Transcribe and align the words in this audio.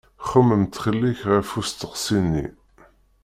Xemmem 0.29 0.63
ttxil-k 0.65 1.21
ɣef 1.33 1.49
usteqsi-nni. 1.59 2.45